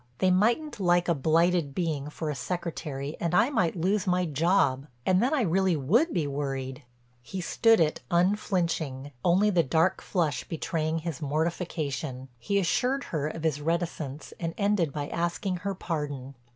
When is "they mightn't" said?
0.17-0.79